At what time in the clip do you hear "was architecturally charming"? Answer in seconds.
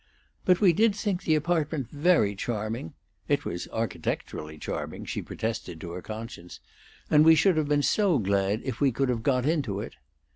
3.45-5.05